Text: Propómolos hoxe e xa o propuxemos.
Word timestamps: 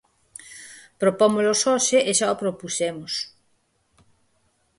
Propómolos 1.01 1.59
hoxe 1.69 1.97
e 2.09 2.11
xa 2.19 2.27
o 2.35 2.39
propuxemos. 2.43 3.13